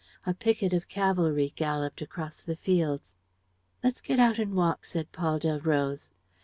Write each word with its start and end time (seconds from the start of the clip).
A 0.25 0.33
picket 0.33 0.73
of 0.73 0.87
cavalry 0.87 1.53
galloped 1.55 2.01
across 2.01 2.41
the 2.41 2.55
fields. 2.55 3.15
"Let's 3.83 4.01
get 4.01 4.17
out 4.17 4.39
and 4.39 4.55
walk," 4.55 4.83
said 4.83 5.11
Paul 5.11 5.37
Delroze. 5.37 6.09